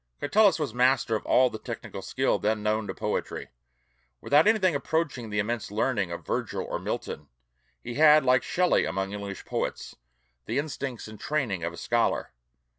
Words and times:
Catullus 0.19 0.57
was 0.57 0.73
master 0.73 1.15
of 1.15 1.27
all 1.27 1.51
the 1.51 1.59
technical 1.59 2.01
skill 2.01 2.39
then 2.39 2.63
known 2.63 2.87
to 2.87 2.93
poetry. 2.95 3.49
Without 4.19 4.47
anything 4.47 4.73
approaching 4.73 5.29
the 5.29 5.37
immense 5.37 5.69
learning 5.69 6.11
of 6.11 6.25
Virgil 6.25 6.63
or 6.67 6.79
Milton, 6.79 7.27
he 7.83 7.93
had, 7.93 8.25
like 8.25 8.41
Shelley 8.41 8.83
among 8.85 9.13
English 9.13 9.45
poets, 9.45 9.95
the 10.47 10.57
instincts 10.57 11.07
and 11.07 11.19
training 11.19 11.63
of 11.63 11.71
a 11.71 11.77
scholar. 11.77 12.31